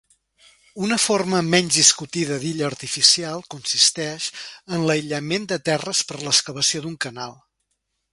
[0.85, 4.31] Una forma menys discutida d'illa artificial consisteix
[4.77, 7.37] en l'aïllament de terres per l'excavació d'un canal.